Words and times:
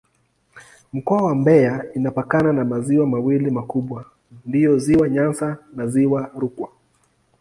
Mkoa 0.93 1.23
wa 1.23 1.35
Mbeya 1.35 1.93
inapakana 1.93 2.53
na 2.53 2.65
maziwa 2.65 3.07
mawili 3.07 3.51
makubwa 3.51 4.05
ndiyo 4.45 4.77
Ziwa 4.77 5.09
Nyasa 5.09 5.57
na 5.75 5.87
Ziwa 5.87 6.31
Rukwa. 6.35 6.69